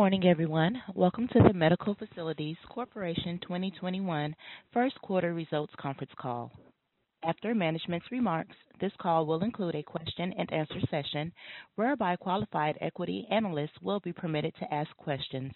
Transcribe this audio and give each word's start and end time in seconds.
Morning, 0.00 0.26
everyone. 0.26 0.82
Welcome 0.94 1.28
to 1.28 1.42
the 1.46 1.52
Medical 1.52 1.94
Facilities 1.94 2.56
Corporation 2.70 3.38
2021 3.42 4.34
first 4.72 4.98
quarter 5.02 5.34
results 5.34 5.74
conference 5.78 6.10
call. 6.18 6.50
After 7.22 7.54
management's 7.54 8.10
remarks, 8.10 8.56
this 8.80 8.92
call 8.98 9.26
will 9.26 9.44
include 9.44 9.74
a 9.74 9.82
question 9.82 10.32
and 10.38 10.50
answer 10.54 10.80
session 10.90 11.30
whereby 11.74 12.16
qualified 12.16 12.78
equity 12.80 13.26
analysts 13.30 13.78
will 13.82 14.00
be 14.00 14.10
permitted 14.10 14.54
to 14.58 14.72
ask 14.72 14.88
questions. 14.96 15.52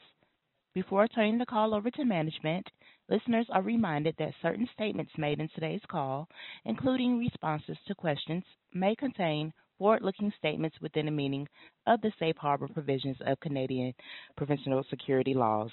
Before 0.75 1.09
turning 1.09 1.39
the 1.39 1.47
call 1.47 1.73
over 1.73 1.91
to 1.93 2.05
management, 2.05 2.67
listeners 3.09 3.47
are 3.49 3.63
reminded 3.63 4.15
that 4.19 4.35
certain 4.43 4.69
statements 4.75 5.13
made 5.17 5.41
in 5.41 5.49
today's 5.55 5.81
call, 5.91 6.29
including 6.67 7.19
responses 7.19 7.79
to 7.89 7.95
questions, 7.95 8.45
may 8.75 8.95
contain 8.95 9.55
forward-looking 9.79 10.33
statements 10.39 10.77
within 10.81 11.07
the 11.07 11.13
meaning 11.13 11.47
of 11.87 12.01
the 12.01 12.13
safe 12.19 12.37
harbor 12.37 12.69
provisions 12.69 13.17
of 13.27 13.41
Canadian 13.41 13.95
provincial 14.37 14.85
security 14.91 15.35
laws. 15.35 15.71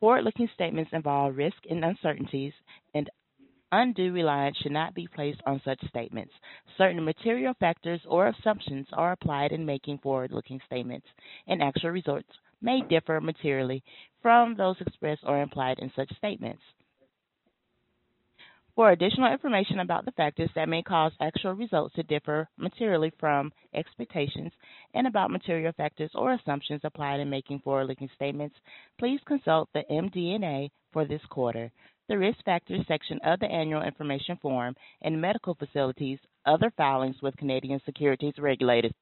Forward-looking 0.00 0.48
statements 0.54 0.90
involve 0.92 1.36
risks 1.36 1.66
and 1.68 1.84
uncertainties, 1.84 2.52
and 2.94 3.10
undue 3.72 4.12
reliance 4.12 4.56
should 4.58 4.72
not 4.72 4.94
be 4.94 5.08
placed 5.14 5.40
on 5.46 5.60
such 5.64 5.80
statements. 5.88 6.32
Certain 6.76 7.04
material 7.04 7.54
factors 7.60 8.00
or 8.08 8.28
assumptions 8.28 8.86
are 8.92 9.12
applied 9.12 9.52
in 9.52 9.66
making 9.66 9.98
forward-looking 9.98 10.60
statements, 10.66 11.06
and 11.46 11.62
actual 11.62 11.90
results 11.90 12.28
may 12.60 12.80
differ 12.88 13.20
materially 13.20 13.82
from 14.22 14.56
those 14.56 14.76
expressed 14.80 15.22
or 15.24 15.40
implied 15.42 15.78
in 15.80 15.90
such 15.94 16.10
statements. 16.16 16.62
For 18.78 18.92
additional 18.92 19.32
information 19.32 19.80
about 19.80 20.04
the 20.04 20.12
factors 20.12 20.50
that 20.54 20.68
may 20.68 20.84
cause 20.84 21.10
actual 21.20 21.54
results 21.54 21.96
to 21.96 22.04
differ 22.04 22.48
materially 22.56 23.12
from 23.18 23.52
expectations 23.74 24.52
and 24.94 25.04
about 25.04 25.32
material 25.32 25.72
factors 25.76 26.12
or 26.14 26.34
assumptions 26.34 26.82
applied 26.84 27.18
in 27.18 27.28
making 27.28 27.58
forward-looking 27.58 28.08
statements, 28.14 28.54
please 28.96 29.18
consult 29.26 29.68
the 29.74 29.82
MD&A 29.90 30.70
for 30.92 31.04
this 31.04 31.20
quarter, 31.28 31.72
the 32.06 32.16
Risk 32.16 32.38
Factors 32.44 32.86
section 32.86 33.18
of 33.24 33.40
the 33.40 33.50
annual 33.50 33.82
information 33.82 34.38
form, 34.40 34.76
and 35.02 35.20
Medical 35.20 35.56
Facilities' 35.56 36.20
other 36.46 36.72
filings 36.76 37.16
with 37.20 37.36
Canadian 37.36 37.80
securities 37.84 38.34
regulators. 38.38 38.92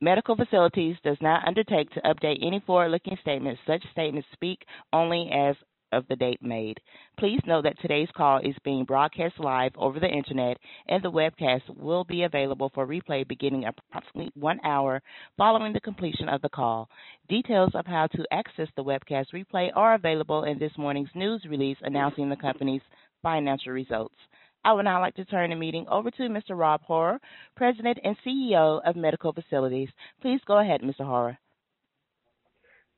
Medical 0.00 0.34
Facilities 0.34 0.96
does 1.04 1.18
not 1.20 1.46
undertake 1.46 1.90
to 1.90 2.00
update 2.00 2.38
any 2.40 2.62
forward-looking 2.66 3.18
statements. 3.20 3.60
Such 3.66 3.82
statements 3.92 4.28
speak 4.32 4.64
only 4.94 5.28
as 5.30 5.56
of 5.92 6.06
the 6.08 6.16
date 6.16 6.42
made. 6.42 6.78
Please 7.18 7.40
note 7.46 7.62
that 7.62 7.78
today's 7.80 8.08
call 8.16 8.38
is 8.38 8.54
being 8.64 8.84
broadcast 8.84 9.38
live 9.38 9.72
over 9.76 10.00
the 10.00 10.08
Internet, 10.08 10.58
and 10.88 11.02
the 11.02 11.10
webcast 11.10 11.62
will 11.76 12.04
be 12.04 12.24
available 12.24 12.70
for 12.74 12.86
replay 12.86 13.26
beginning 13.26 13.64
approximately 13.64 14.30
one 14.34 14.60
hour 14.64 15.02
following 15.36 15.72
the 15.72 15.80
completion 15.80 16.28
of 16.28 16.42
the 16.42 16.48
call. 16.48 16.88
Details 17.28 17.72
of 17.74 17.86
how 17.86 18.06
to 18.08 18.26
access 18.30 18.68
the 18.76 18.84
webcast 18.84 19.26
replay 19.32 19.70
are 19.74 19.94
available 19.94 20.44
in 20.44 20.58
this 20.58 20.72
morning's 20.76 21.10
news 21.14 21.44
release 21.48 21.78
announcing 21.82 22.28
the 22.28 22.36
company's 22.36 22.82
financial 23.22 23.72
results. 23.72 24.16
I 24.64 24.72
would 24.72 24.84
now 24.84 25.00
like 25.00 25.14
to 25.14 25.24
turn 25.24 25.50
the 25.50 25.56
meeting 25.56 25.86
over 25.88 26.10
to 26.10 26.22
Mr. 26.22 26.58
Rob 26.58 26.80
Horrar, 26.88 27.20
President 27.56 27.98
and 28.02 28.16
CEO 28.26 28.80
of 28.84 28.96
Medical 28.96 29.32
Facilities. 29.32 29.88
Please 30.20 30.40
go 30.44 30.58
ahead, 30.58 30.80
Mr. 30.80 31.02
Horrar. 31.02 31.38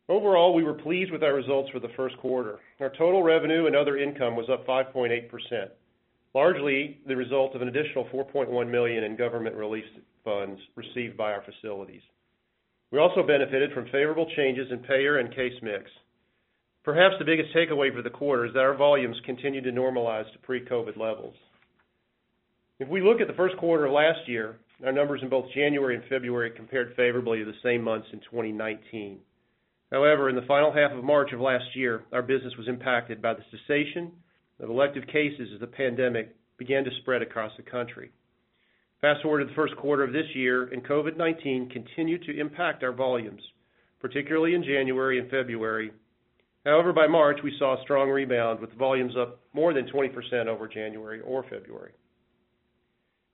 Overall, 0.08 0.54
we 0.54 0.64
were 0.64 0.76
pleased 0.76 1.12
with 1.12 1.24
our 1.24 1.34
results 1.34 1.72
for 1.72 1.82
the 1.82 1.92
first 1.98 2.18
quarter. 2.20 2.60
Our 2.80 2.94
total 2.98 3.22
revenue 3.22 3.66
and 3.66 3.76
other 3.76 3.98
income 3.98 4.38
was 4.38 4.50
up 4.50 4.66
5.8%, 4.66 5.28
largely 6.34 7.00
the 7.08 7.16
result 7.16 7.56
of 7.56 7.62
an 7.62 7.68
additional 7.68 8.06
4.1 8.14 8.70
million 8.70 9.04
in 9.04 9.16
government 9.16 9.56
relief 9.56 9.86
funds 10.24 10.60
received 10.76 11.18
by 11.18 11.32
our 11.32 11.44
facilities. 11.44 12.02
We 12.92 13.00
also 13.00 13.26
benefited 13.26 13.72
from 13.74 13.86
favorable 13.86 14.28
changes 14.36 14.68
in 14.72 14.80
payer 14.80 15.18
and 15.18 15.34
case 15.34 15.54
mix. 15.62 15.86
Perhaps 16.84 17.16
the 17.20 17.26
biggest 17.26 17.54
takeaway 17.54 17.94
for 17.94 18.02
the 18.02 18.10
quarter 18.10 18.46
is 18.46 18.54
that 18.54 18.62
our 18.62 18.76
volumes 18.76 19.18
continue 19.26 19.62
to 19.62 19.72
normalize 19.72 20.32
to 20.32 20.40
pre-COVID 20.40 20.98
levels. 20.98 21.36
If 22.80 22.88
we 22.88 23.02
look 23.02 23.22
at 23.22 23.28
the 23.28 23.34
first 23.34 23.58
quarter 23.58 23.86
of 23.86 23.92
last 23.92 24.28
year, 24.28 24.58
our 24.86 24.92
numbers 24.92 25.22
in 25.22 25.30
both 25.30 25.52
January 25.54 25.96
and 25.96 26.04
February 26.06 26.52
compared 26.56 26.96
favorably 26.96 27.40
to 27.40 27.46
the 27.46 27.58
same 27.62 27.84
months 27.84 28.08
in 28.14 28.20
2019. 28.22 29.20
However, 29.92 30.30
in 30.30 30.36
the 30.36 30.44
final 30.44 30.72
half 30.72 30.92
of 30.92 31.04
March 31.04 31.34
of 31.34 31.42
last 31.42 31.76
year, 31.76 32.04
our 32.14 32.22
business 32.22 32.54
was 32.58 32.68
impacted 32.68 33.22
by 33.22 33.34
the 33.34 33.44
cessation 33.52 34.14
of 34.60 34.70
elective 34.70 35.06
cases 35.08 35.50
as 35.54 35.60
the 35.60 35.68
pandemic 35.68 36.36
began 36.58 36.84
to 36.84 36.92
spread 37.02 37.22
across 37.22 37.52
the 37.58 37.64
country. 37.64 38.12
Fast-forward 39.02 39.40
to 39.40 39.46
the 39.46 39.54
first 39.54 39.76
quarter 39.78 40.04
of 40.04 40.12
this 40.12 40.26
year, 40.36 40.66
and 40.66 40.86
COVID-19 40.86 41.72
continued 41.72 42.24
to 42.24 42.38
impact 42.38 42.84
our 42.84 42.92
volumes, 42.92 43.42
particularly 44.02 44.56
in 44.56 44.64
January 44.64 45.20
and 45.20 45.30
February. 45.30 45.92
However, 46.66 46.92
by 46.92 47.08
March, 47.08 47.40
we 47.44 47.56
saw 47.58 47.80
a 47.80 47.82
strong 47.84 48.10
rebound 48.10 48.60
with 48.60 48.74
volumes 48.74 49.14
up 49.18 49.40
more 49.54 49.74
than 49.74 49.88
20% 49.88 50.48
over 50.48 50.68
January 50.68 51.22
or 51.22 51.44
February. 51.44 51.94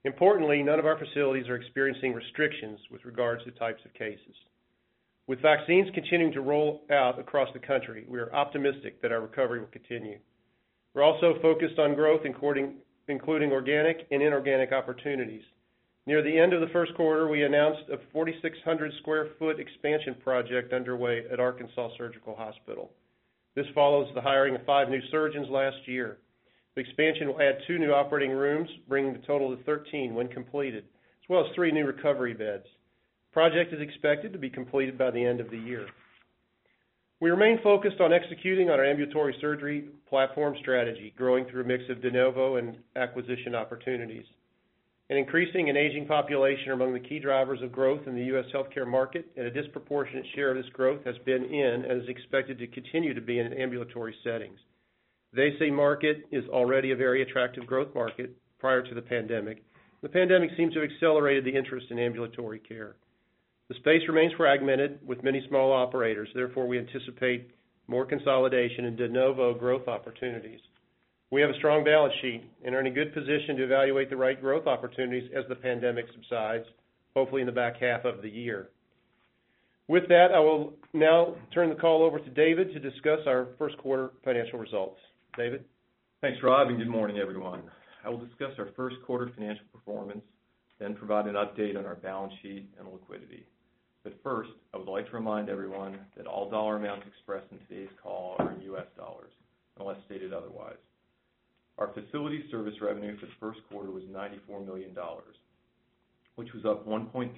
Importantly, 0.04 0.62
none 0.62 0.78
of 0.78 0.86
our 0.86 0.96
facilities 0.96 1.48
are 1.48 1.56
experiencing 1.56 2.14
restrictions 2.14 2.78
with 2.92 3.04
regards 3.04 3.42
to 3.42 3.50
types 3.50 3.84
of 3.84 3.92
cases. 3.94 4.36
With 5.26 5.42
vaccines 5.42 5.88
continuing 5.92 6.32
to 6.34 6.40
roll 6.40 6.82
out 6.92 7.18
across 7.18 7.48
the 7.52 7.58
country, 7.58 8.04
we 8.08 8.20
are 8.20 8.32
optimistic 8.32 9.02
that 9.02 9.10
our 9.10 9.20
recovery 9.20 9.58
will 9.58 9.66
continue. 9.66 10.18
We're 10.96 11.02
also 11.02 11.34
focused 11.42 11.78
on 11.78 11.94
growth, 11.94 12.22
including 12.24 13.52
organic 13.52 14.06
and 14.10 14.22
inorganic 14.22 14.72
opportunities. 14.72 15.42
Near 16.06 16.22
the 16.22 16.38
end 16.38 16.54
of 16.54 16.62
the 16.62 16.72
first 16.72 16.94
quarter, 16.94 17.28
we 17.28 17.42
announced 17.42 17.82
a 17.92 17.98
4,600 18.14 18.92
sq 18.94 19.06
ft 19.06 19.58
expansion 19.58 20.16
project 20.24 20.72
underway 20.72 21.24
at 21.30 21.38
Arkansas 21.38 21.90
Surgical 21.98 22.34
Hospital. 22.34 22.92
This 23.54 23.66
follows 23.74 24.08
the 24.14 24.22
hiring 24.22 24.54
of 24.54 24.64
five 24.64 24.88
new 24.88 25.02
surgeons 25.10 25.48
last 25.50 25.76
year. 25.84 26.16
The 26.76 26.80
expansion 26.80 27.28
will 27.28 27.42
add 27.42 27.58
two 27.66 27.78
new 27.78 27.92
operating 27.92 28.30
rooms, 28.30 28.70
bringing 28.88 29.12
the 29.12 29.26
total 29.26 29.54
to 29.54 29.62
13 29.64 30.14
when 30.14 30.28
completed, 30.28 30.84
as 30.84 31.28
well 31.28 31.44
as 31.46 31.54
three 31.54 31.72
new 31.72 31.84
recovery 31.84 32.32
beds. 32.32 32.64
The 32.64 33.34
project 33.34 33.74
is 33.74 33.82
expected 33.82 34.32
to 34.32 34.38
be 34.38 34.48
completed 34.48 34.96
by 34.96 35.10
the 35.10 35.22
end 35.22 35.40
of 35.40 35.50
the 35.50 35.58
year. 35.58 35.88
We 37.18 37.30
remain 37.30 37.58
focused 37.62 38.00
on 38.00 38.12
executing 38.12 38.68
on 38.68 38.78
our 38.78 38.84
ambulatory 38.84 39.34
surgery 39.40 39.88
platform 40.06 40.54
strategy, 40.60 41.14
growing 41.16 41.46
through 41.46 41.62
a 41.62 41.66
mix 41.66 41.84
of 41.88 42.02
de 42.02 42.10
novo 42.10 42.56
and 42.56 42.76
acquisition 42.94 43.54
opportunities. 43.54 44.26
An 45.08 45.16
increasing 45.16 45.68
and 45.68 45.78
aging 45.78 46.06
population 46.06 46.68
are 46.68 46.74
among 46.74 46.92
the 46.92 47.00
key 47.00 47.18
drivers 47.18 47.62
of 47.62 47.72
growth 47.72 48.06
in 48.06 48.16
the 48.16 48.24
U.S. 48.24 48.44
healthcare 48.52 48.86
market, 48.86 49.24
and 49.36 49.46
a 49.46 49.50
disproportionate 49.50 50.26
share 50.34 50.50
of 50.50 50.56
this 50.56 50.70
growth 50.74 51.04
has 51.06 51.16
been 51.24 51.44
in 51.44 51.84
and 51.88 52.02
is 52.02 52.08
expected 52.08 52.58
to 52.58 52.66
continue 52.66 53.14
to 53.14 53.20
be 53.20 53.38
in 53.38 53.52
ambulatory 53.52 54.14
settings. 54.22 54.58
The 55.32 55.42
ASC 55.42 55.72
market 55.72 56.26
is 56.32 56.44
already 56.48 56.90
a 56.90 56.96
very 56.96 57.22
attractive 57.22 57.66
growth 57.66 57.94
market 57.94 58.36
prior 58.58 58.82
to 58.82 58.94
the 58.94 59.02
pandemic. 59.02 59.62
The 60.02 60.08
pandemic 60.08 60.50
seems 60.56 60.74
to 60.74 60.80
have 60.80 60.90
accelerated 60.90 61.44
the 61.44 61.56
interest 61.56 61.86
in 61.90 61.98
ambulatory 61.98 62.58
care. 62.58 62.96
The 63.68 63.74
space 63.76 64.02
remains 64.08 64.32
fragmented 64.36 65.00
with 65.06 65.24
many 65.24 65.44
small 65.48 65.72
operators. 65.72 66.28
Therefore, 66.34 66.68
we 66.68 66.78
anticipate 66.78 67.50
more 67.88 68.06
consolidation 68.06 68.84
and 68.84 68.96
de 68.96 69.08
novo 69.08 69.54
growth 69.54 69.88
opportunities. 69.88 70.60
We 71.30 71.40
have 71.40 71.50
a 71.50 71.58
strong 71.58 71.82
balance 71.82 72.14
sheet 72.22 72.44
and 72.64 72.74
are 72.74 72.80
in 72.80 72.86
a 72.86 72.90
good 72.90 73.12
position 73.12 73.56
to 73.56 73.64
evaluate 73.64 74.10
the 74.10 74.16
right 74.16 74.40
growth 74.40 74.66
opportunities 74.66 75.30
as 75.36 75.44
the 75.48 75.56
pandemic 75.56 76.06
subsides, 76.14 76.64
hopefully 77.14 77.42
in 77.42 77.46
the 77.46 77.52
back 77.52 77.80
half 77.80 78.04
of 78.04 78.22
the 78.22 78.30
year. 78.30 78.68
With 79.88 80.08
that, 80.08 80.28
I 80.32 80.38
will 80.38 80.74
now 80.92 81.34
turn 81.52 81.68
the 81.68 81.74
call 81.76 82.04
over 82.04 82.18
to 82.18 82.30
David 82.30 82.72
to 82.72 82.78
discuss 82.78 83.20
our 83.26 83.48
first 83.58 83.76
quarter 83.78 84.10
financial 84.24 84.58
results. 84.58 85.00
David? 85.36 85.64
Thanks, 86.20 86.38
Rob, 86.42 86.68
and 86.68 86.78
good 86.78 86.88
morning, 86.88 87.18
everyone. 87.18 87.62
I 88.04 88.08
will 88.08 88.24
discuss 88.24 88.52
our 88.58 88.68
first 88.76 88.96
quarter 89.04 89.30
financial 89.34 89.64
performance, 89.72 90.22
then 90.78 90.94
provide 90.94 91.26
an 91.26 91.34
update 91.34 91.76
on 91.76 91.84
our 91.84 91.96
balance 91.96 92.32
sheet 92.42 92.68
and 92.78 92.88
liquidity. 92.88 93.44
First, 94.22 94.50
I 94.74 94.78
would 94.78 94.88
like 94.88 95.06
to 95.10 95.16
remind 95.16 95.48
everyone 95.48 95.98
that 96.16 96.26
all 96.26 96.50
dollar 96.50 96.76
amounts 96.76 97.06
expressed 97.06 97.46
in 97.52 97.58
today's 97.66 97.94
call 98.02 98.36
are 98.38 98.52
in 98.52 98.60
US 98.72 98.86
dollars, 98.96 99.32
unless 99.78 99.98
stated 100.06 100.32
otherwise. 100.32 100.78
Our 101.78 101.92
facility 101.92 102.44
service 102.50 102.74
revenue 102.80 103.18
for 103.18 103.26
the 103.26 103.32
first 103.38 103.60
quarter 103.70 103.90
was 103.90 104.04
$94 104.04 104.64
million, 104.64 104.96
which 106.36 106.52
was 106.52 106.64
up 106.64 106.86
1.3% 106.86 107.34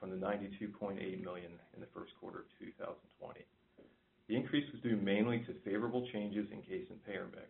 from 0.00 0.10
the 0.10 0.16
$92.8 0.16 1.24
million 1.24 1.52
in 1.74 1.80
the 1.80 1.86
first 1.94 2.12
quarter 2.20 2.40
of 2.40 2.46
2020. 2.58 3.40
The 4.28 4.36
increase 4.36 4.70
was 4.72 4.82
due 4.82 4.96
mainly 4.96 5.38
to 5.46 5.54
favorable 5.64 6.06
changes 6.12 6.48
in 6.52 6.60
case 6.62 6.86
and 6.90 7.04
payer 7.06 7.26
mix. 7.30 7.46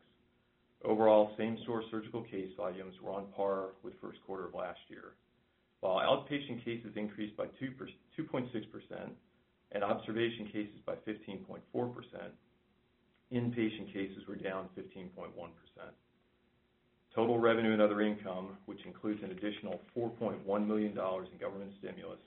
Overall, 0.85 1.33
same-store 1.39 1.83
surgical 1.91 2.23
case 2.23 2.51
volumes 2.57 2.95
were 3.03 3.13
on 3.13 3.27
par 3.35 3.71
with 3.83 3.95
first 4.01 4.19
quarter 4.27 4.47
of 4.47 4.55
last 4.55 4.81
year. 4.89 5.15
While 5.87 6.19
outpatient 6.19 6.65
cases 6.65 6.91
increased 6.97 7.37
by 7.37 7.47
2.6% 7.63 8.49
and 9.71 9.85
observation 9.85 10.47
cases 10.47 10.81
by 10.85 10.95
15.4%, 11.07 11.61
inpatient 13.33 13.93
cases 13.93 14.27
were 14.27 14.35
down 14.35 14.69
15.1%. 14.77 15.31
Total 17.15 17.39
revenue 17.39 17.73
and 17.73 17.81
other 17.81 18.01
income, 18.01 18.57
which 18.67 18.85
includes 18.85 19.23
an 19.23 19.31
additional 19.31 19.81
$4.1 19.97 20.67
million 20.67 20.91
in 20.91 21.39
government 21.41 21.71
stimulus, 21.79 22.19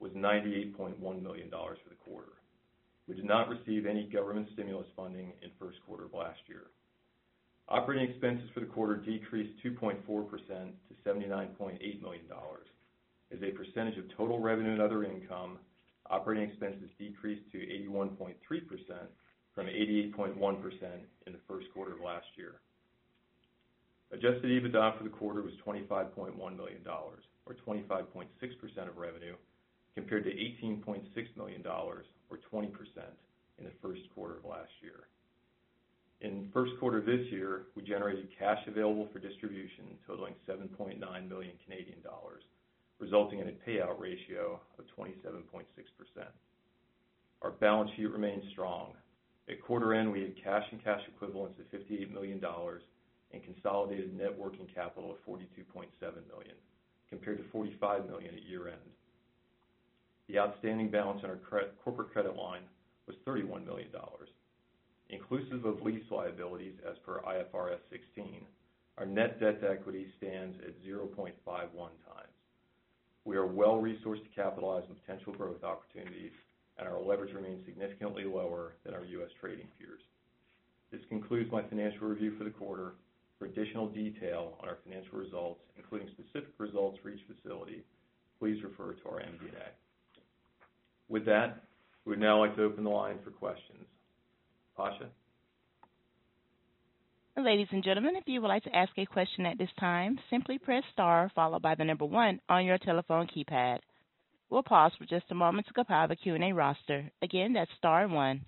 was 0.00 0.10
$98.1 0.12 1.22
million 1.22 1.50
for 1.50 1.90
the 1.90 1.96
quarter. 2.06 2.32
We 3.06 3.16
did 3.16 3.26
not 3.26 3.50
receive 3.50 3.84
any 3.84 4.04
government 4.04 4.48
stimulus 4.54 4.86
funding 4.96 5.30
in 5.42 5.50
first 5.60 5.76
quarter 5.86 6.06
of 6.06 6.14
last 6.14 6.40
year. 6.48 6.68
Operating 7.68 8.08
expenses 8.08 8.48
for 8.54 8.60
the 8.60 8.66
quarter 8.66 8.96
decreased 8.96 9.62
2.4% 9.62 9.96
to 10.06 11.10
$79.8 11.10 12.02
million. 12.02 12.22
As 13.34 13.42
a 13.42 13.50
percentage 13.50 13.98
of 13.98 14.04
total 14.16 14.38
revenue 14.38 14.70
and 14.70 14.80
other 14.80 15.02
income, 15.02 15.58
operating 16.08 16.48
expenses 16.48 16.88
decreased 17.00 17.50
to 17.50 17.58
81.3% 17.58 18.34
from 19.54 19.66
88.1% 19.66 20.38
in 21.26 21.32
the 21.32 21.38
first 21.48 21.66
quarter 21.74 21.94
of 21.94 22.00
last 22.00 22.26
year. 22.36 22.60
Adjusted 24.12 24.44
EBITDA 24.44 24.96
for 24.96 25.02
the 25.02 25.10
quarter 25.10 25.42
was 25.42 25.52
$25.1 25.66 26.36
million, 26.56 26.80
or 26.86 27.54
25.6% 27.66 28.88
of 28.88 28.96
revenue, 28.96 29.34
compared 29.96 30.22
to 30.22 30.30
$18.6 30.30 31.02
million, 31.36 31.66
or 31.66 32.04
20%, 32.52 32.70
in 33.58 33.64
the 33.64 33.72
first 33.82 34.02
quarter 34.14 34.36
of 34.36 34.44
last 34.44 34.70
year. 34.80 35.08
In 36.20 36.46
the 36.46 36.52
first 36.52 36.72
quarter 36.78 36.98
of 36.98 37.06
this 37.06 37.26
year, 37.32 37.62
we 37.74 37.82
generated 37.82 38.28
cash 38.38 38.58
available 38.68 39.08
for 39.12 39.18
distribution 39.18 39.98
totaling 40.06 40.34
7.9 40.48 40.98
million 41.28 41.52
Canadian 41.66 42.00
dollars, 42.02 42.42
resulting 43.04 43.40
in 43.40 43.48
a 43.48 43.68
payout 43.68 44.00
ratio 44.00 44.58
of 44.78 44.84
27.6%. 44.98 45.64
Our 47.42 47.50
balance 47.50 47.90
sheet 47.96 48.10
remains 48.10 48.42
strong. 48.52 48.92
At 49.48 49.60
quarter 49.62 49.92
end, 49.92 50.10
we 50.10 50.22
had 50.22 50.42
cash 50.42 50.64
and 50.72 50.82
cash 50.82 51.02
equivalents 51.14 51.58
of 51.60 51.78
$58 51.78 52.10
million 52.10 52.40
and 52.42 53.44
consolidated 53.44 54.16
net 54.16 54.36
working 54.36 54.66
capital 54.74 55.10
of 55.10 55.18
42.7 55.30 55.84
million, 56.00 56.56
compared 57.10 57.38
to 57.38 57.44
45 57.52 58.06
million 58.06 58.34
at 58.34 58.42
year-end. 58.42 58.78
The 60.28 60.38
outstanding 60.38 60.90
balance 60.90 61.20
on 61.24 61.30
our 61.30 61.66
corporate 61.84 62.10
credit 62.10 62.36
line 62.36 62.62
was 63.06 63.16
$31 63.26 63.66
million. 63.66 63.90
Inclusive 65.10 65.66
of 65.66 65.82
lease 65.82 66.04
liabilities 66.10 66.74
as 66.88 66.96
per 67.04 67.20
IFRS 67.20 67.80
16, 67.90 68.46
our 68.96 69.04
net 69.04 69.38
debt 69.40 69.60
to 69.60 69.68
equity 69.70 70.06
stands 70.16 70.56
at 70.66 70.82
0.51 70.82 71.34
times. 71.44 72.33
We 73.24 73.36
are 73.36 73.46
well-resourced 73.46 74.22
to 74.22 74.34
capitalize 74.34 74.84
on 74.88 74.96
potential 74.96 75.32
growth 75.32 75.64
opportunities, 75.64 76.32
and 76.78 76.86
our 76.86 77.00
leverage 77.00 77.34
remains 77.34 77.64
significantly 77.64 78.24
lower 78.24 78.74
than 78.84 78.94
our 78.94 79.04
U.S. 79.04 79.30
trading 79.40 79.66
peers. 79.78 80.00
This 80.92 81.00
concludes 81.08 81.50
my 81.50 81.62
financial 81.62 82.06
review 82.06 82.36
for 82.36 82.44
the 82.44 82.50
quarter. 82.50 82.92
For 83.38 83.46
additional 83.46 83.88
detail 83.88 84.56
on 84.62 84.68
our 84.68 84.78
financial 84.84 85.18
results, 85.18 85.60
including 85.76 86.08
specific 86.12 86.54
results 86.58 86.98
for 87.02 87.08
each 87.08 87.22
facility, 87.26 87.82
please 88.38 88.62
refer 88.62 88.92
to 88.92 89.08
our 89.08 89.20
MD&A. 89.20 89.70
With 91.08 91.24
that, 91.26 91.64
we 92.04 92.10
would 92.10 92.20
now 92.20 92.38
like 92.38 92.54
to 92.56 92.62
open 92.62 92.84
the 92.84 92.90
line 92.90 93.18
for 93.24 93.30
questions. 93.30 93.86
Pasha? 94.76 95.08
Ladies 97.36 97.66
and 97.72 97.82
gentlemen, 97.82 98.14
if 98.14 98.22
you 98.28 98.40
would 98.40 98.48
like 98.48 98.62
to 98.62 98.74
ask 98.74 98.92
a 98.96 99.04
question 99.04 99.44
at 99.44 99.58
this 99.58 99.68
time, 99.80 100.18
simply 100.30 100.56
press 100.56 100.84
star 100.92 101.30
followed 101.34 101.62
by 101.62 101.74
the 101.74 101.84
number 101.84 102.04
one 102.04 102.40
on 102.48 102.64
your 102.64 102.78
telephone 102.78 103.26
keypad. 103.26 103.78
We'll 104.50 104.62
pause 104.62 104.92
for 104.96 105.04
just 105.04 105.26
a 105.30 105.34
moment 105.34 105.66
to 105.66 105.72
compile 105.72 106.06
the 106.06 106.14
Q&A 106.14 106.52
roster. 106.52 107.10
Again, 107.22 107.52
that's 107.52 107.70
star 107.76 108.06
one. 108.06 108.42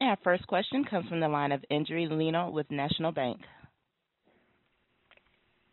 Our 0.00 0.18
first 0.24 0.44
question 0.48 0.84
comes 0.84 1.08
from 1.08 1.20
the 1.20 1.28
line 1.28 1.52
of 1.52 1.64
Endri 1.70 2.10
Leno 2.10 2.50
with 2.50 2.68
National 2.72 3.12
Bank. 3.12 3.38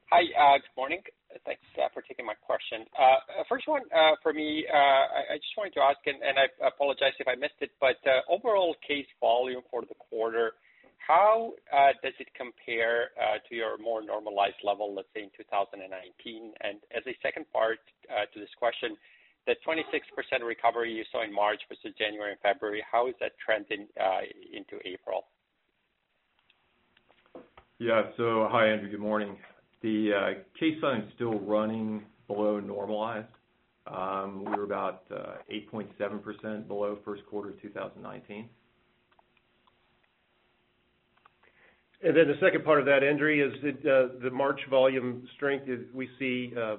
Hi, 0.09 0.25
uh, 0.33 0.57
good 0.57 0.73
morning. 0.73 1.05
Thanks 1.45 1.61
uh, 1.77 1.85
for 1.93 2.01
taking 2.01 2.25
my 2.25 2.33
question. 2.33 2.81
Uh, 2.97 3.45
first 3.45 3.67
one 3.69 3.85
for 4.25 4.33
me, 4.33 4.65
I 4.65 5.37
just 5.37 5.53
wanted 5.53 5.77
to 5.77 5.85
ask, 5.85 6.01
and 6.09 6.17
I 6.33 6.49
apologize 6.65 7.13
if 7.21 7.27
I 7.27 7.37
missed 7.37 7.61
it, 7.61 7.69
but 7.77 8.01
overall 8.25 8.73
case 8.81 9.05
volume 9.21 9.61
for 9.69 9.85
the 9.85 9.93
quarter, 9.93 10.57
how 10.97 11.53
does 12.01 12.17
it 12.17 12.25
compare 12.33 13.13
to 13.21 13.53
your 13.53 13.77
more 13.77 14.01
normalized 14.01 14.57
level, 14.65 14.97
let's 14.97 15.13
say, 15.13 15.21
in 15.21 15.29
2019? 15.37 15.77
and 16.65 16.81
As 16.89 17.05
a 17.05 17.13
second 17.21 17.45
part 17.53 17.77
to 18.09 18.39
this 18.39 18.49
question, 18.57 18.97
the 19.45 19.53
26% 19.61 19.85
recovery 20.41 20.89
you 20.89 21.05
saw 21.11 21.21
in 21.21 21.29
March 21.29 21.61
versus 21.69 21.93
January 22.01 22.33
and 22.33 22.41
February, 22.41 22.81
how 22.81 23.05
is 23.05 23.13
that 23.21 23.37
trending 23.37 23.85
into 24.49 24.81
April? 24.89 25.29
Yeah. 27.77 28.09
So 28.17 28.49
hi, 28.51 28.73
Andrew. 28.73 28.89
Good 28.89 28.99
morning. 28.99 29.37
The 29.81 30.43
case 30.59 30.79
volume 30.81 31.03
is 31.03 31.13
still 31.15 31.39
running 31.39 32.03
below 32.27 32.59
normalized. 32.59 33.27
We 33.87 33.95
were 33.95 34.63
about 34.63 35.09
8.7% 35.09 36.67
below 36.67 36.97
first 37.05 37.25
quarter 37.29 37.51
2019. 37.61 38.49
The 42.01 42.33
second 42.39 42.63
part 42.63 42.79
of 42.79 42.85
that, 42.85 43.01
Endri, 43.01 43.45
is 43.45 43.53
the 43.83 44.29
March 44.31 44.59
volume 44.69 45.27
strength, 45.35 45.69
we 45.93 46.09
see 46.17 46.53
uh 46.57 46.77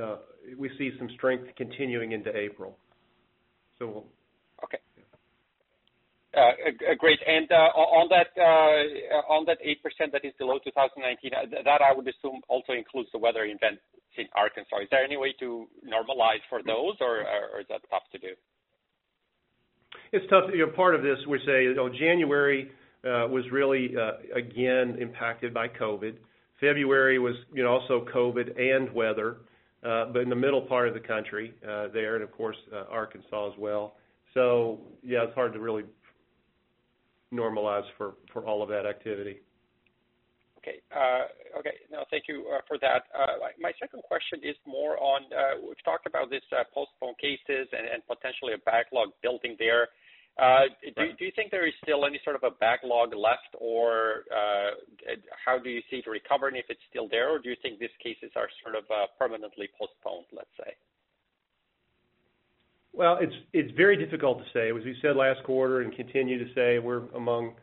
uh 0.00 0.16
we 0.58 0.70
see 0.78 0.90
some 0.98 1.08
strength 1.14 1.44
continuing 1.56 2.12
into 2.12 2.34
April. 2.36 2.76
Okay. 6.32 6.96
Great. 6.98 7.18
And 7.26 7.50
uh 7.52 7.76
on 7.76 8.08
that 8.08 8.32
uh, 8.40 9.32
8% 9.36 10.12
that 10.12 10.24
is 10.24 10.32
below 10.38 10.58
2019, 10.64 11.30
that 11.64 11.80
I 11.82 11.92
would 11.94 12.08
assume 12.08 12.40
also 12.48 12.72
includes 12.72 13.10
the 13.12 13.18
weather 13.18 13.44
events 13.44 13.82
in 14.16 14.26
Arkansas. 14.34 14.80
Is 14.82 14.88
there 14.90 15.04
any 15.04 15.16
way 15.16 15.34
to 15.40 15.66
normalize 15.84 16.40
for 16.48 16.62
those, 16.64 16.96
or 17.00 17.20
is 17.60 17.66
that 17.68 17.80
tough 17.90 18.02
to 18.12 18.18
do? 18.18 18.32
It's 20.12 20.24
tough. 20.30 20.44
Part 20.76 20.94
of 20.94 21.02
this, 21.02 21.18
we 21.28 21.38
say, 21.46 21.74
January 21.98 22.70
was 23.04 23.44
really, 23.50 23.94
again, 24.34 24.96
impacted 25.00 25.52
by 25.54 25.68
COVID. 25.68 26.14
February 26.60 27.18
was 27.18 27.34
also 27.66 28.06
COVID 28.14 28.58
and 28.60 28.92
weather, 28.92 29.38
but 29.82 30.18
in 30.18 30.28
the 30.28 30.36
middle 30.36 30.62
part 30.62 30.88
of 30.88 30.94
the 30.94 31.00
country 31.00 31.54
there, 31.62 32.14
and 32.14 32.24
of 32.24 32.32
course, 32.32 32.56
Arkansas 32.90 33.52
as 33.52 33.58
well. 33.58 33.96
So 34.34 34.80
yeah, 35.02 35.24
it's 35.24 35.34
hard 35.34 35.52
to 35.52 35.60
really 35.60 35.84
normalize 37.32 37.88
for 37.96 38.14
all 38.44 38.62
of 38.62 38.68
that 38.68 38.86
activity. 38.86 39.40
Okay. 40.58 40.78
Uh, 40.94 41.26
no, 41.90 42.04
thank 42.10 42.24
you 42.28 42.46
uh, 42.54 42.60
for 42.68 42.78
that. 42.78 43.10
Uh, 43.10 43.50
my 43.58 43.72
second 43.80 44.02
question 44.04 44.38
is 44.44 44.54
more 44.66 44.96
on, 45.02 45.22
we've 45.66 45.82
talked 45.84 46.06
about 46.06 46.30
this 46.30 46.42
postponed 46.72 47.18
cases 47.18 47.66
and 47.72 48.00
potentially 48.06 48.54
a 48.54 48.58
backlog 48.58 49.08
building 49.22 49.56
there. 49.58 49.88
Uh 50.40 50.64
do 50.96 51.12
do 51.18 51.24
you 51.26 51.32
think 51.36 51.50
there 51.50 51.66
is 51.66 51.74
still 51.82 52.06
any 52.06 52.18
sort 52.24 52.36
of 52.36 52.42
a 52.42 52.56
backlog 52.56 53.12
left, 53.12 53.52
or 53.60 54.24
how 55.44 55.58
do 55.58 55.68
you 55.68 55.82
see 55.90 55.96
it 55.96 56.06
recovering 56.06 56.56
if 56.56 56.64
it's 56.70 56.80
still 56.88 57.06
there, 57.06 57.28
or 57.28 57.38
do 57.38 57.50
you 57.50 57.56
think 57.60 57.78
these 57.78 57.92
cases 58.02 58.32
are 58.34 58.48
sort 58.64 58.74
of 58.74 58.84
permanently 59.18 59.68
postponed, 59.78 60.24
let's 60.32 60.48
say? 60.56 60.72
Well, 62.94 63.18
it's 63.20 63.34
it's 63.52 63.70
very 63.76 63.96
difficult 63.96 64.38
to 64.38 64.44
say. 64.52 64.68
As 64.68 64.84
we 64.84 64.96
said 65.00 65.16
last 65.16 65.42
quarter 65.44 65.80
and 65.80 65.94
continue 65.94 66.38
to 66.44 66.54
say, 66.54 66.78
we're 66.78 67.02
among 67.14 67.54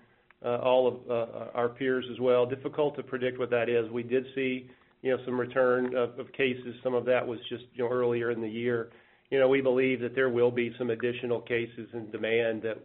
uh, 0.43 0.57
all 0.57 0.87
of 0.87 0.95
uh, 1.09 1.51
our 1.53 1.69
peers 1.69 2.05
as 2.11 2.19
well, 2.19 2.45
difficult 2.45 2.95
to 2.95 3.03
predict 3.03 3.37
what 3.37 3.49
that 3.51 3.69
is. 3.69 3.89
We 3.91 4.03
did 4.03 4.25
see 4.33 4.69
you 5.01 5.11
know, 5.15 5.23
some 5.25 5.39
return 5.39 5.95
of 5.95 6.11
cases. 6.33 6.75
Some 6.83 6.93
of 6.93 7.05
that 7.05 7.25
was 7.25 7.39
just, 7.47 7.63
earlier 7.79 8.31
in 8.31 8.41
the 8.41 8.49
year. 8.49 8.89
You 9.29 9.39
know, 9.39 9.47
we 9.47 9.61
believe 9.61 10.01
that 10.01 10.15
there 10.15 10.29
will 10.29 10.51
be 10.51 10.73
some 10.77 10.89
additional 10.89 11.39
cases 11.41 11.87
and 11.93 12.11
demand 12.11 12.63
that 12.63 12.77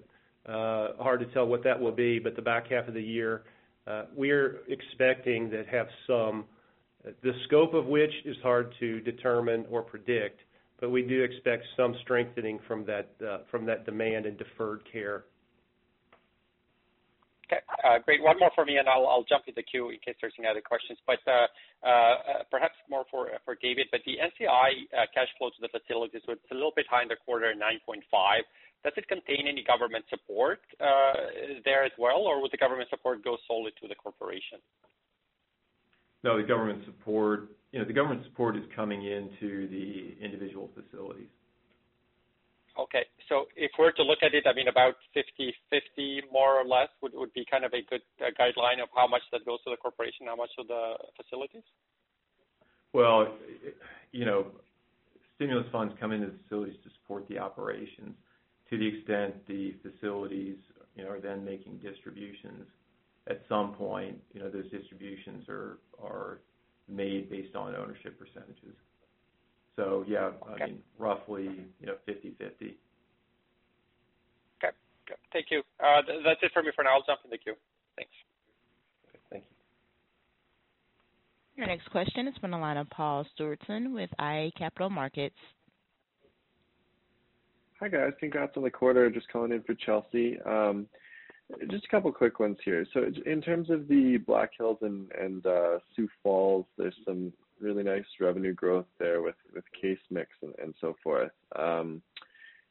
uh 0.46 1.02
hard 1.02 1.20
to 1.20 1.26
tell 1.26 1.46
what 1.46 1.64
that 1.64 1.80
will 1.80 1.92
be, 1.92 2.18
but 2.18 2.36
the 2.36 2.42
back 2.42 2.70
half 2.70 2.86
of 2.86 2.94
the 2.94 3.02
year, 3.02 3.44
uh, 3.86 4.04
we're 4.14 4.58
expecting 4.68 5.50
to 5.50 5.64
have 5.70 5.86
some, 6.06 6.44
the 7.22 7.32
scope 7.46 7.72
of 7.74 7.86
which 7.86 8.12
is 8.24 8.36
hard 8.42 8.74
to 8.78 9.00
determine 9.00 9.64
or 9.70 9.82
predict, 9.82 10.40
we 10.88 11.02
do 11.02 11.22
expect 11.22 11.64
some 11.76 11.94
strengthening 12.02 12.58
from 12.66 12.84
that 12.86 13.10
uh, 13.20 13.38
demand 13.84 14.26
in 14.26 14.36
deferred 14.36 14.82
care. 14.90 15.24
Okay, 17.46 17.60
uh, 17.84 17.98
great. 18.04 18.22
One 18.22 18.38
more 18.38 18.50
for 18.54 18.64
me, 18.64 18.78
and 18.78 18.88
I'll 18.88 19.24
jump 19.28 19.44
in 19.46 19.54
the 19.54 19.62
queue 19.62 19.90
in 19.90 19.98
case 20.00 20.16
there's 20.20 20.32
any 20.38 20.48
other 20.48 20.62
questions. 20.62 20.98
But 21.06 21.20
uh, 21.28 21.46
perhaps 22.50 22.74
more 22.88 23.04
for 23.10 23.28
David. 23.60 23.86
But 23.92 24.00
the 24.06 24.16
NCI 24.16 24.88
cash 25.12 25.28
flow 25.38 25.50
to 25.50 25.60
the 25.60 25.68
facilities 25.68 26.22
was 26.26 26.38
a 26.50 26.54
little 26.54 26.72
bit 26.74 26.86
high 26.88 27.02
in 27.02 27.08
the 27.08 27.16
quarter, 27.16 27.52
9.5. 27.52 28.00
Does 28.82 28.92
it 28.96 29.06
contain 29.08 29.46
any 29.46 29.62
government 29.62 30.04
support 30.08 30.60
there 31.64 31.84
as 31.84 31.92
well, 31.98 32.24
or 32.24 32.40
would 32.40 32.50
the 32.50 32.56
government 32.56 32.88
support 32.88 33.22
go 33.22 33.36
solely 33.46 33.72
to 33.82 33.88
the 33.88 33.94
corporation? 33.94 34.58
No, 36.24 36.40
the 36.40 36.48
government 36.48 36.82
support, 36.86 37.50
you 37.74 37.80
know, 37.80 37.84
the 37.84 37.92
government 37.92 38.22
support 38.30 38.56
is 38.56 38.62
coming 38.70 39.02
into 39.02 39.66
the 39.66 40.14
individual 40.24 40.70
facilities. 40.78 41.26
Okay. 42.78 43.02
So 43.28 43.46
if 43.56 43.72
we're 43.76 43.90
to 43.98 44.04
look 44.04 44.20
at 44.22 44.32
it, 44.32 44.46
I 44.46 44.54
mean, 44.54 44.68
about 44.68 44.94
50/50 45.10 46.30
more 46.32 46.54
or 46.54 46.64
less 46.64 46.88
would 47.02 47.14
would 47.14 47.32
be 47.32 47.44
kind 47.50 47.64
of 47.64 47.72
a 47.74 47.82
good 47.90 48.02
guideline 48.38 48.80
of 48.80 48.88
how 48.94 49.08
much 49.08 49.22
that 49.32 49.44
goes 49.44 49.60
to 49.64 49.70
the 49.70 49.76
corporation, 49.76 50.26
how 50.26 50.36
much 50.36 50.50
to 50.56 50.62
the 50.62 50.94
facilities? 51.16 51.64
Well, 52.92 53.36
you 54.12 54.24
know, 54.24 54.46
stimulus 55.34 55.66
funds 55.72 55.94
come 55.98 56.12
into 56.12 56.28
the 56.28 56.38
facilities 56.44 56.76
to 56.84 56.90
support 57.02 57.26
the 57.28 57.40
operations. 57.40 58.14
To 58.70 58.78
the 58.78 58.86
extent 58.86 59.34
the 59.48 59.74
facilities, 59.82 60.58
you 60.94 61.02
know, 61.02 61.10
are 61.10 61.20
then 61.20 61.44
making 61.44 61.78
distributions, 61.78 62.66
at 63.26 63.42
some 63.48 63.74
point, 63.74 64.16
you 64.32 64.40
know, 64.40 64.48
those 64.48 64.70
distributions 64.70 65.48
are, 65.48 65.78
are 66.00 66.38
made 66.88 67.30
based 67.30 67.54
on 67.56 67.74
ownership 67.74 68.18
percentages. 68.18 68.76
So 69.76 70.04
yeah. 70.06 70.30
Okay. 70.52 70.64
I 70.64 70.66
mean, 70.66 70.78
roughly, 70.98 71.44
you 71.80 71.86
know, 71.86 71.96
50/50. 72.08 72.74
Okay. 74.62 75.16
Thank 75.32 75.46
you. 75.50 75.62
Uh, 75.82 76.02
that's 76.24 76.40
it 76.42 76.52
for 76.52 76.62
me 76.62 76.70
for 76.74 76.84
now. 76.84 76.94
I'll 76.94 77.04
jump 77.04 77.20
in 77.24 77.30
the 77.30 77.38
queue. 77.38 77.54
Thanks. 77.96 78.12
Okay. 79.08 79.18
Thank 79.30 79.44
you. 79.44 79.56
Your 81.56 81.66
next 81.66 81.90
question 81.90 82.28
is 82.28 82.34
from 82.40 82.52
the 82.52 82.58
line 82.58 82.76
of 82.76 82.88
Paul 82.90 83.26
Stewardson 83.38 83.92
with 83.92 84.10
iA 84.20 84.50
Capital 84.56 84.90
Markets. 84.90 85.36
Hi, 87.80 87.88
guys. 87.88 88.12
Congrats 88.18 88.56
on 88.56 88.62
the 88.62 88.70
quarter. 88.70 89.10
Just 89.10 89.28
calling 89.30 89.52
in 89.52 89.62
for 89.62 89.74
Chelsea. 89.74 90.38
Um, 90.46 90.86
Just 91.70 91.84
a 91.84 91.88
couple 91.88 92.10
quick 92.12 92.40
ones 92.40 92.56
here. 92.64 92.86
So 92.92 93.04
in 93.26 93.42
terms 93.42 93.70
of 93.70 93.86
the 93.86 94.16
Black 94.18 94.50
Hills 94.56 94.78
and 94.80 95.44
uh, 95.46 95.78
Sioux 95.94 96.08
Falls, 96.22 96.66
there's 96.78 96.94
some 97.04 97.32
really 97.60 97.82
nice 97.82 98.04
revenue 98.20 98.54
growth 98.54 98.86
there 98.98 99.22
with 99.22 99.36
with 99.54 99.64
case 99.80 99.98
mix 100.10 100.30
and 100.42 100.74
so 100.80 100.96
forth. 101.02 101.30
Um, 101.56 102.02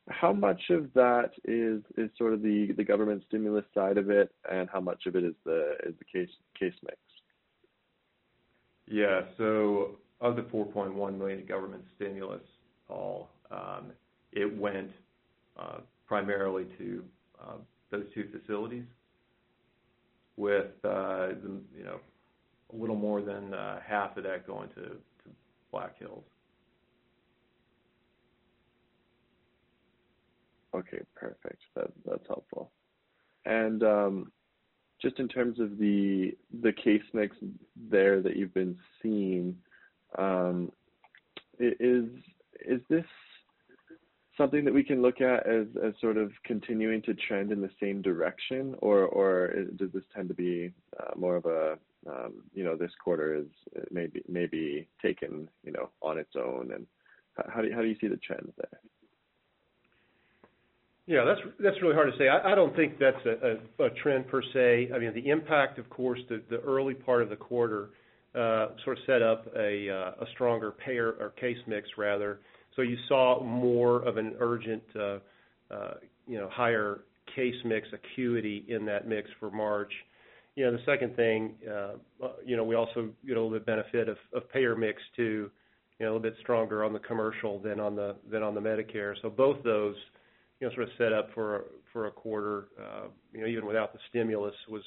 how 0.10 0.34
much 0.34 0.62
of 0.70 0.92
that 0.94 1.32
is 1.46 1.82
is 1.98 2.10
sort 2.18 2.34
of 2.34 2.42
the 2.42 2.74
the 2.75 2.84
government 2.84 3.24
stimulus 3.27 3.65
side 3.74 3.98
of 3.98 4.10
it, 4.10 4.32
and 4.51 4.68
how 4.72 4.82
much 4.82 5.06
of 5.06 5.15
it 5.15 5.24
is 5.24 5.36
the 5.46 5.75
is 5.86 5.94
the 6.00 6.06
case 6.06 6.34
case 6.60 6.74
mix? 6.84 6.98
Yeah. 8.88 9.22
So 9.38 9.98
of 10.20 10.36
the 10.36 10.44
$4.1 10.44 11.18
million 11.18 11.46
government 11.46 11.84
stimulus, 11.96 12.42
Paul, 12.88 13.30
um, 13.51 13.92
it 14.32 14.58
went 14.58 14.92
uh, 15.58 15.80
primarily 16.08 16.65
to 16.77 17.03
uh, 17.42 17.58
those 17.94 18.06
two 18.14 18.28
facilities 18.38 18.86
with 20.36 20.72
uh, 20.84 21.28
you 21.78 21.84
know, 21.84 22.00
a 22.74 22.76
little 22.76 22.96
more 22.96 23.22
than 23.22 23.54
uh, 23.54 23.80
half 23.86 24.18
of 24.18 24.24
that 24.24 24.48
going 24.48 24.70
to 24.70 24.98
Black 25.72 25.98
Hills. 26.00 26.24
Okay, 30.76 31.02
perfect. 31.16 31.62
That's 31.76 32.28
helpful. 32.28 32.72
And 33.46 33.84
um 33.84 34.32
just 35.02 35.20
in 35.20 35.28
terms 35.28 35.60
of 35.60 35.78
the 35.78 36.34
case 36.84 37.02
mix 37.14 37.36
there 37.90 38.22
that 38.22 38.38
you've 38.38 38.54
been 38.54 38.78
seeing, 39.02 39.56
um, 40.18 40.72
is 41.60 42.06
this 42.90 43.06
something 44.38 44.66
that 44.66 44.74
we 44.74 44.84
can 44.84 45.02
look 45.02 45.22
at 45.22 45.48
as 45.48 45.68
as 45.84 45.94
sort 46.02 46.18
of 46.18 46.32
continuing 46.44 47.02
to 47.04 47.13
trend 47.13 47.52
in 47.52 47.62
the 47.62 47.70
same 47.80 48.02
direction? 48.02 48.75
Or 48.80 49.06
or 49.06 49.54
does 49.78 49.92
this 49.94 50.04
tend 50.16 50.30
to 50.30 50.36
be 50.36 50.74
uh, 51.00 51.12
more 51.18 51.36
of 51.36 51.46
a 51.46 51.78
um, 52.08 52.44
you 52.54 52.63
know, 52.63 52.75
this 52.75 52.92
quarter 53.04 53.36
is 53.36 53.46
maybe 53.92 54.22
maybe 54.28 54.88
taken 55.02 55.48
you 55.63 55.72
know, 55.72 55.90
on 56.02 56.18
its 56.18 56.36
own? 56.36 56.72
And 56.74 56.86
how 57.54 57.62
do 57.62 57.68
you 57.68 57.96
see 58.00 58.08
the 58.08 58.18
trends 58.18 58.52
there? 58.58 58.80
Yeah, 61.06 61.25
that's 61.25 61.42
that's 61.60 61.82
really 61.82 61.96
hard 61.96 62.12
to 62.12 62.18
say. 62.18 62.30
I 62.30 62.54
I 62.54 62.56
don't 62.56 62.75
think 62.75 62.98
that's 62.98 63.25
a 63.25 63.58
a 63.84 63.90
trend 64.02 64.28
per 64.28 64.42
se. 64.54 64.90
I 64.94 65.00
mean, 65.00 65.13
the 65.13 65.30
impact, 65.30 65.78
of 65.78 65.90
course, 65.90 66.20
the 66.30 66.42
the 66.50 66.60
early 66.62 66.94
part 66.94 67.22
of 67.22 67.30
the 67.30 67.36
quarter 67.36 67.90
uh, 68.36 68.70
sort 68.84 68.98
of 68.98 69.04
set 69.06 69.22
up 69.22 69.48
a 69.58 69.90
uh, 69.90 70.24
a 70.24 70.25
stronger 70.34 70.72
payer 70.72 71.16
or 71.20 71.32
case 71.32 71.58
mix 71.68 71.90
rather. 71.98 72.40
So 72.75 72.82
you 72.82 72.98
saw 73.08 73.44
more 73.44 74.01
of 74.01 74.18
an 74.18 74.36
urgent, 74.39 74.84
uh, 74.96 75.20
uh, 75.72 75.94
you 76.27 76.38
know, 76.38 76.50
higher 76.50 77.01
case 77.36 77.56
mix 77.65 77.88
acuity 77.94 78.65
in 78.68 78.86
that 78.86 79.08
mix 79.08 79.30
for 79.39 79.51
March. 79.51 79.92
The 80.56 80.80
second 80.86 81.15
thing, 81.15 81.56
uh, 81.70 81.94
you 82.46 82.56
know, 82.56 82.63
we 82.63 82.75
also 82.75 83.10
get 83.25 83.38
a 83.38 83.42
little 83.42 83.50
bit 83.50 83.65
benefit 83.65 84.08
of 84.08 84.18
payer 84.51 84.75
mix 84.75 85.01
too, 85.15 85.50
you 86.00 86.06
know, 86.06 86.12
a 86.12 86.13
little 86.13 86.20
bit 86.20 86.36
stronger 86.42 86.84
on 86.84 86.94
the 86.94 87.00
commercial 87.00 87.60
than 87.60 87.80
on 87.80 87.96
the 87.96 88.15
than 88.32 88.44
on 88.44 88.53
the 88.53 88.62
Medicare. 88.62 89.15
So 89.22 89.30
both 89.30 89.63
those, 89.63 89.96
you 90.60 90.68
know, 90.68 90.74
sort 90.75 90.88
of 90.88 90.94
set 90.98 91.12
up 91.12 91.30
for 91.34 91.65
for 91.92 92.06
a 92.08 92.12
quarter, 92.12 92.68
you 93.34 93.42
know, 93.42 93.48
even 93.48 93.65
without 93.65 93.94
the 93.94 94.00
stimulus 94.10 94.56
was, 94.70 94.84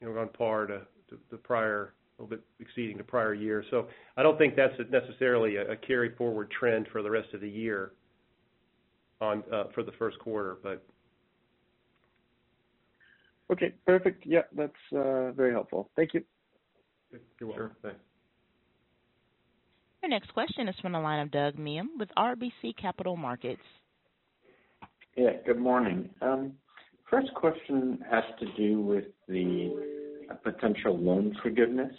you 0.00 0.08
know, 0.08 0.18
on 0.20 0.28
par 0.28 0.66
to 0.66 0.82
the 1.30 1.36
prior, 1.36 1.94
little 2.22 2.36
bit 2.36 2.44
exceeding 2.60 2.96
the 2.96 3.04
prior 3.04 3.34
year. 3.34 3.64
So 3.70 3.86
I 4.16 4.22
don't 4.22 4.38
think 4.38 4.56
that's 4.56 4.74
necessarily 4.90 5.56
a 5.56 5.76
carry 5.76 6.14
forward 6.16 6.50
trend 6.50 6.86
for 6.90 7.02
the 7.02 7.10
rest 7.10 7.34
of 7.34 7.40
the 7.40 7.48
year 7.48 7.92
on 9.20 9.42
uh, 9.52 9.64
for 9.74 9.82
the 9.82 9.92
first 9.92 10.18
quarter, 10.18 10.58
but. 10.62 10.84
Okay, 13.50 13.72
perfect. 13.86 14.26
Yeah, 14.26 14.40
that's 14.56 14.72
uh, 14.92 15.30
very 15.32 15.52
helpful. 15.52 15.88
Thank 15.94 16.14
you. 16.14 16.24
You're 17.38 17.48
welcome. 17.48 17.56
Sure. 17.56 17.76
Thanks. 17.82 18.00
Your 20.02 20.10
next 20.10 20.32
question 20.32 20.68
is 20.68 20.74
from 20.82 20.92
the 20.92 20.98
line 20.98 21.20
of 21.20 21.30
Doug 21.30 21.56
Miehm 21.56 21.86
with 21.98 22.08
RBC 22.16 22.76
Capital 22.80 23.16
Markets. 23.16 23.62
Yeah, 25.16 25.30
good 25.46 25.58
morning. 25.58 26.10
Um, 26.20 26.52
first 27.10 27.32
question 27.34 28.04
has 28.10 28.24
to 28.40 28.46
do 28.56 28.80
with 28.80 29.04
the 29.28 29.95
potential 30.34 30.98
loan 30.98 31.36
forgiveness. 31.42 31.94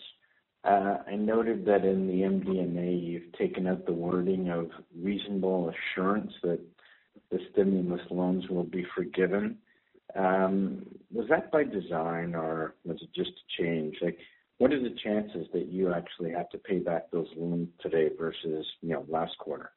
I 0.63 1.15
noted 1.15 1.65
that 1.65 1.85
in 1.85 2.07
the 2.07 2.23
MD&A, 2.23 2.93
you've 2.93 3.31
taken 3.33 3.67
out 3.67 3.85
the 3.85 3.93
wording 3.93 4.49
of 4.49 4.69
reasonable 5.01 5.71
assurance 5.71 6.33
that 6.43 6.59
the 7.31 7.39
stimulus 7.51 8.01
loans 8.09 8.47
will 8.49 8.63
be 8.63 8.85
forgiven. 8.95 9.57
Um, 10.15 10.85
was 11.11 11.27
that 11.29 11.51
by 11.51 11.63
design 11.63 12.35
or 12.35 12.75
was 12.83 12.97
it 13.01 13.09
just 13.13 13.29
a 13.29 13.61
change? 13.61 13.97
Like, 14.01 14.17
what 14.57 14.73
are 14.73 14.81
the 14.81 14.95
chances 15.03 15.47
that 15.53 15.67
you 15.67 15.93
actually 15.93 16.31
have 16.31 16.49
to 16.49 16.57
pay 16.57 16.79
back 16.79 17.11
those 17.11 17.27
loans 17.37 17.69
today 17.81 18.09
versus, 18.17 18.65
you 18.81 18.89
know, 18.89 19.05
last 19.07 19.37
quarter? 19.37 19.71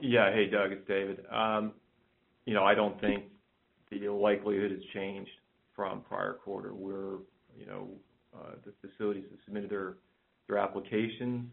Yeah. 0.00 0.32
Hey, 0.32 0.46
Doug, 0.46 0.72
it's 0.72 0.86
David. 0.86 1.24
Um, 1.30 1.72
you 2.44 2.54
know, 2.54 2.64
I 2.64 2.74
don't 2.74 3.00
think 3.00 3.24
the 3.90 4.08
likelihood 4.08 4.70
has 4.70 4.80
changed 4.94 5.30
from 5.74 6.02
prior 6.02 6.34
quarter 6.34 6.70
where, 6.70 7.18
you 7.56 7.66
know, 7.66 7.88
uh, 8.34 8.52
the 8.64 8.72
facilities 8.86 9.24
have 9.30 9.40
submitted 9.44 9.70
their 9.70 10.58
applications 10.58 11.46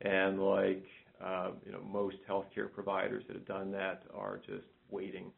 and 0.00 0.40
like, 0.42 0.84
uh, 1.24 1.50
you 1.64 1.72
know, 1.72 1.80
most 1.82 2.16
healthcare 2.28 2.72
providers 2.72 3.24
that 3.26 3.34
have 3.34 3.46
done 3.46 3.70
that 3.72 4.02
are 4.14 4.38
just 4.46 4.66
waiting. 4.90 5.32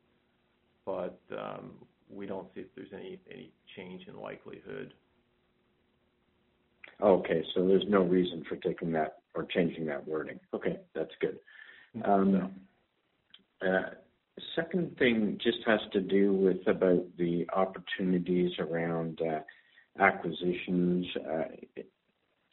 But 0.85 1.21
um 1.37 1.73
we 2.11 2.26
don't 2.26 2.49
see 2.55 2.62
if 2.62 2.69
there's 2.75 2.88
any 2.93 3.52
change 3.76 4.07
in 4.09 4.19
likelihood. 4.19 4.95
Okay. 7.02 7.45
So 7.55 7.67
there's 7.67 7.85
no 7.88 8.02
reason 8.02 8.45
for 8.49 8.57
taking 8.57 8.93
that 8.93 9.19
or 9.35 9.45
changing 9.45 9.87
that 9.87 10.07
wording. 10.07 10.40
Okay, 10.55 10.78
that's 10.95 11.12
good. 11.21 11.38
No. 11.95 12.12
Um, 12.12 12.52
uh, 13.62 13.90
Second 14.54 14.97
thing 14.99 15.38
just 15.42 15.59
has 15.66 15.80
to 15.92 16.00
do 16.00 16.33
with 16.33 16.66
about 16.66 17.04
the 17.16 17.47
opportunities 17.54 18.52
around 18.59 19.21
uh, 19.21 19.40
acquisitions, 20.02 21.07
uh, 21.28 21.83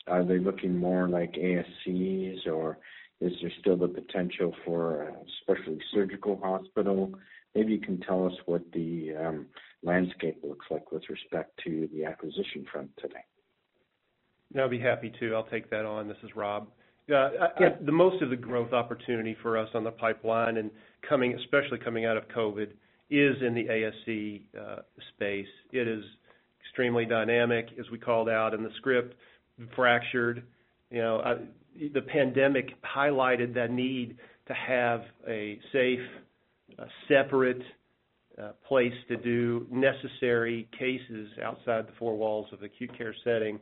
are 0.08 0.24
they 0.24 0.40
looking 0.40 0.78
more 0.78 1.08
like 1.08 1.34
ASCs, 1.34 2.48
or 2.48 2.78
is 3.22 3.32
there 3.42 3.52
still 3.60 3.78
the 3.78 3.88
potential 3.88 4.54
for 4.64 5.04
a 5.04 5.16
specialty 5.42 5.82
surgical 5.94 6.40
hospital? 6.42 7.14
Maybe 7.56 7.74
you 7.74 7.80
can 7.82 8.00
tell 8.02 8.26
us 8.26 8.34
what 8.46 8.62
the 8.74 9.16
um, 9.20 9.46
landscape 9.84 10.40
looks 10.44 10.66
like 10.70 10.92
with 10.92 11.04
respect 11.10 11.60
to 11.66 11.90
the 11.94 12.06
acquisition 12.06 12.66
front 12.72 12.90
today. 13.02 13.24
I'll 14.58 14.70
be 14.70 14.80
happy 14.80 15.12
to. 15.20 15.34
I'll 15.36 15.44
take 15.48 15.70
that 15.72 15.86
on. 15.86 16.08
This 16.08 16.18
is 16.24 16.36
Rob. 16.36 16.68
The 17.08 17.92
most 17.92 18.22
of 18.22 18.30
the 18.30 18.36
growth 18.36 18.74
opportunity 18.74 19.36
for 19.42 19.58
us 19.58 19.70
on 19.74 19.84
the 19.84 19.92
pipeline 19.92 20.58
and 20.58 20.72
coming 21.08 21.34
especially 21.36 21.78
coming 21.80 22.06
out 22.06 22.18
of 22.18 22.28
COVID, 22.30 22.70
is 23.12 23.36
in 23.46 23.54
the 23.54 23.66
ASC 23.66 24.42
space. 25.16 25.48
It 25.72 25.88
is 25.88 26.04
extremely 26.62 27.06
dynamic, 27.06 27.68
as 27.80 27.86
we 27.92 28.00
called 28.00 28.28
out 28.28 28.54
in 28.56 28.64
the 28.64 28.72
script, 28.78 29.16
fractured. 29.76 30.44
You 30.90 31.02
know, 31.02 31.18
uh 31.20 31.38
the 31.94 32.02
pandemic 32.02 32.70
highlighted 32.84 33.54
that 33.54 33.70
need 33.70 34.18
to 34.48 34.54
have 34.54 35.02
a 35.28 35.60
safe, 35.74 36.00
separate 37.08 37.62
place 38.68 38.94
to 39.10 39.18
do 39.18 39.68
necessary 39.72 40.68
cases 40.78 41.30
outside 41.44 41.88
the 41.88 41.92
four 42.00 42.16
walls 42.16 42.48
of 42.52 42.64
acute 42.64 42.98
care 42.98 43.14
setting. 43.24 43.60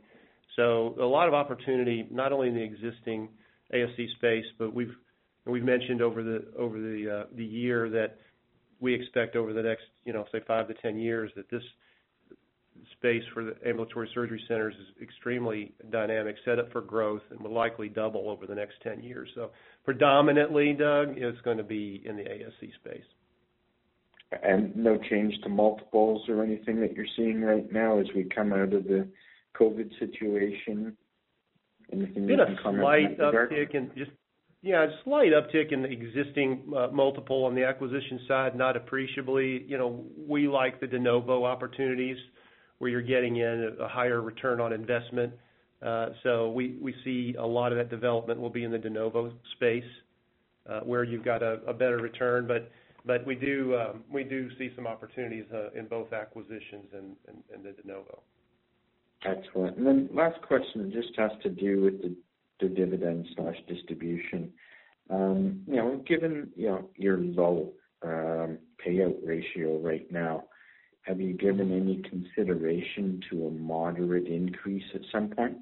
So 0.56 0.94
a 1.00 1.04
lot 1.04 1.28
of 1.28 1.34
opportunity, 1.34 2.06
not 2.10 2.32
only 2.32 2.48
in 2.48 2.54
the 2.54 2.62
existing 2.62 3.28
ASC 3.74 4.14
space, 4.16 4.44
but 4.58 4.74
we've 4.74 4.94
we've 5.46 5.64
mentioned 5.64 6.00
over 6.00 6.22
the 6.22 6.44
over 6.58 6.78
the 6.78 7.22
uh 7.22 7.34
the 7.34 7.44
year 7.44 7.88
that 7.90 8.18
we 8.80 8.94
expect 8.94 9.34
over 9.34 9.52
the 9.52 9.62
next, 9.62 9.84
you 10.04 10.12
know, 10.12 10.26
say, 10.30 10.40
5 10.46 10.68
to 10.68 10.74
10 10.74 10.98
years, 10.98 11.30
that 11.36 11.50
this 11.50 11.62
space 12.98 13.22
for 13.32 13.44
the 13.44 13.54
ambulatory 13.66 14.08
surgery 14.12 14.42
centers 14.46 14.74
is 14.74 15.02
extremely 15.02 15.72
dynamic, 15.90 16.36
set 16.44 16.58
up 16.58 16.70
for 16.72 16.80
growth, 16.80 17.22
and 17.30 17.40
will 17.40 17.52
likely 17.52 17.88
double 17.88 18.28
over 18.28 18.46
the 18.46 18.54
next 18.54 18.74
10 18.82 19.02
years. 19.02 19.28
So 19.34 19.50
predominantly, 19.84 20.72
Doug, 20.72 21.16
it's 21.16 21.40
going 21.42 21.56
to 21.56 21.64
be 21.64 22.02
in 22.04 22.16
the 22.16 22.24
ASC 22.24 22.74
space. 22.74 23.04
And 24.42 24.74
no 24.76 24.98
change 24.98 25.34
to 25.44 25.48
multiples 25.48 26.28
or 26.28 26.42
anything 26.42 26.80
that 26.80 26.94
you're 26.94 27.06
seeing 27.16 27.40
right 27.40 27.70
now 27.72 28.00
as 28.00 28.06
we 28.14 28.24
come 28.24 28.52
out 28.52 28.72
of 28.72 28.84
the 28.84 29.08
COVID 29.58 29.90
situation? 29.98 30.96
Anything 31.92 32.28
you 32.28 32.38
can 32.46 32.56
comment 32.62 32.78
in 32.98 33.02
that 33.02 33.24
regard? 33.26 33.50
Yeah, 34.62 34.84
a 34.84 34.88
slight 35.04 35.32
uptick 35.32 35.72
in 35.72 35.82
the 35.82 35.90
existing 35.90 36.62
multiple 36.92 37.44
on 37.44 37.54
the 37.54 37.64
acquisition 37.64 38.20
side, 38.26 38.56
not 38.56 38.76
appreciably. 38.76 39.62
You 39.68 39.76
know 39.76 40.04
we 40.16 40.48
like 40.48 40.80
the 40.80 40.86
de 40.86 40.98
novo 40.98 41.44
opportunities 41.44 42.16
where 42.78 42.90
you're 42.90 43.02
getting 43.02 43.36
in 43.36 43.76
a 43.78 43.86
higher 43.88 44.22
return 44.22 44.60
on 44.60 44.72
investment. 44.72 45.34
Uh 45.82 46.08
so 46.22 46.50
we 46.50 46.78
we 46.80 46.94
see 47.04 47.34
a 47.38 47.46
lot 47.46 47.72
of 47.72 47.78
that 47.78 47.90
development 47.90 48.40
will 48.40 48.48
be 48.50 48.64
in 48.64 48.70
the 48.70 48.78
de 48.78 48.88
novo 48.88 49.32
space, 49.56 49.84
where 50.84 51.04
you've 51.04 51.24
got 51.24 51.42
a 51.42 51.74
better 51.74 51.98
return. 51.98 52.46
But 52.46 52.70
but 53.04 53.26
we 53.26 53.34
do 53.34 53.76
um 53.76 54.02
we 54.10 54.24
do 54.24 54.48
see 54.56 54.70
some 54.74 54.86
opportunities 54.86 55.44
in 55.74 55.86
both 55.88 56.14
acquisitions 56.14 56.86
and 56.94 57.16
and 57.52 57.62
the 57.62 57.72
de 57.72 57.86
novo. 57.86 58.22
Excellent. 59.24 59.78
And 59.78 59.86
then 59.86 60.08
last 60.12 60.40
question 60.42 60.92
just 60.92 61.16
has 61.16 61.30
to 61.42 61.48
do 61.48 61.82
with 61.82 62.02
the 62.02 62.14
the 62.60 62.68
dividend/distribution. 62.68 64.52
Um, 65.10 65.62
you 65.66 65.76
know, 65.76 66.02
given 66.06 66.50
you 66.56 66.68
know, 66.68 66.88
your 66.96 67.18
low 67.18 67.72
um, 68.02 68.58
payout 68.84 69.16
ratio 69.24 69.78
right 69.78 70.10
now, 70.10 70.44
have 71.02 71.20
you 71.20 71.34
given 71.34 71.72
any 71.72 72.02
consideration 72.08 73.20
to 73.30 73.46
a 73.46 73.50
moderate 73.50 74.26
increase 74.26 74.84
at 74.94 75.00
some 75.12 75.28
point? 75.28 75.58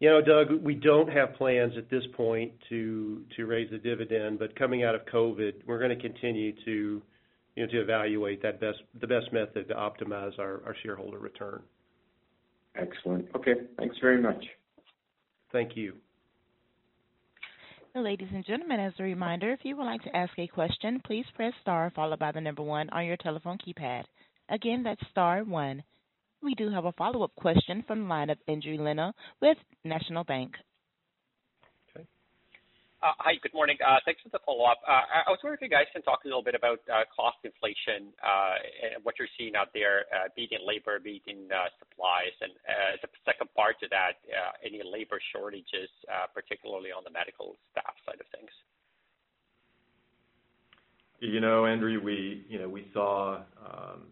You 0.00 0.08
know, 0.10 0.20
Doug, 0.20 0.62
we 0.62 0.74
don't 0.74 1.08
have 1.08 1.34
plans 1.34 1.74
at 1.76 1.88
this 1.88 2.02
point 2.16 2.52
to 2.68 3.24
to 3.36 3.46
raise 3.46 3.70
the 3.70 3.78
dividend. 3.78 4.38
But 4.38 4.56
coming 4.56 4.82
out 4.82 4.94
of 4.94 5.02
COVID, 5.06 5.66
we're 5.66 5.78
to 5.96 6.02
continue 6.02 6.52
to 6.64 7.02
continue 7.54 7.78
to 7.78 7.82
evaluate 7.82 8.42
that 8.42 8.60
best 8.60 8.78
the 9.00 9.06
best 9.06 9.32
method 9.32 9.68
to 9.68 9.74
optimize 9.74 10.38
our 10.38 10.74
shareholder 10.82 11.18
return. 11.18 11.62
Excellent. 12.76 13.26
Okay. 13.36 13.54
Thanks 13.78 13.96
very 14.00 14.20
much. 14.20 14.42
Thank 15.52 15.76
you. 15.76 15.94
Ladies 17.94 18.28
and 18.32 18.44
gentlemen, 18.46 18.80
as 18.80 18.94
a 18.98 19.02
reminder, 19.02 19.52
if 19.52 19.60
you 19.64 19.76
would 19.76 19.84
like 19.84 20.02
to 20.04 20.16
ask 20.16 20.32
a 20.38 20.46
question, 20.46 21.02
please 21.04 21.26
press 21.36 21.52
star 21.60 21.92
followed 21.94 22.18
by 22.18 22.32
the 22.32 22.40
number 22.40 22.62
one 22.62 22.88
on 22.88 23.04
your 23.04 23.18
telephone 23.18 23.58
keypad. 23.58 24.04
Again, 24.48 24.82
that's 24.82 25.02
star 25.10 25.44
one. 25.44 25.82
We 26.42 26.54
do 26.54 26.70
have 26.70 26.86
a 26.86 26.92
follow-up 26.92 27.34
question 27.36 27.84
from 27.86 28.00
the 28.00 28.08
line 28.08 28.30
of 28.30 28.38
Endri 28.48 28.78
Leno 28.78 29.12
with 29.42 29.58
National 29.84 30.24
Bank. 30.24 30.54
Okay. 33.02 33.10
Hi, 33.18 33.34
good 33.42 33.52
morning. 33.52 33.76
Uh, 33.82 33.98
thanks 34.04 34.22
for 34.22 34.28
the 34.30 34.38
follow-up. 34.46 34.78
Uh, 34.86 35.26
I 35.26 35.30
was 35.30 35.38
wondering 35.42 35.58
if 35.58 35.66
you 35.66 35.74
guys 35.74 35.90
can 35.92 36.02
talk 36.02 36.22
a 36.22 36.28
little 36.28 36.42
bit 36.42 36.54
about 36.54 36.78
cost 37.10 37.38
inflation, 37.42 38.14
and 38.22 39.02
what 39.02 39.18
you're 39.18 39.30
seeing 39.36 39.56
out 39.56 39.74
there, 39.74 40.06
be 40.36 40.46
it 40.46 40.54
in 40.54 40.62
labor, 40.62 41.02
be 41.02 41.18
it 41.18 41.26
in 41.26 41.50
supplies. 41.82 42.30
And 42.40 42.54
the 43.02 43.08
second 43.26 43.50
part 43.58 43.74
to 43.82 43.88
that, 43.90 44.22
any 44.62 44.82
labor 44.86 45.18
shortages, 45.34 45.90
particularly 46.34 46.94
on 46.94 47.02
the 47.02 47.10
medical 47.10 47.58
staff 47.74 47.94
side 48.06 48.22
of 48.22 48.26
things. 48.30 48.50
Endri, 51.22 52.02
we 52.02 52.46
you 52.48 52.58
know, 52.58 52.68
we 52.68 52.86
saw 52.94 53.42
um, 53.66 54.06